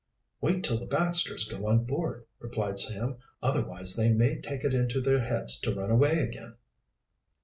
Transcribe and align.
"Wait 0.41 0.63
till 0.63 0.79
the 0.79 0.87
Baxters 0.87 1.47
go 1.47 1.67
on 1.67 1.85
board," 1.85 2.25
replied 2.39 2.79
Sam. 2.79 3.17
"Otherwise 3.43 3.95
they 3.95 4.11
may 4.11 4.41
take 4.41 4.63
it 4.63 4.73
into 4.73 4.99
their 4.99 5.19
heads 5.21 5.59
to 5.59 5.75
run 5.75 5.91
away 5.91 6.21
again." 6.21 6.55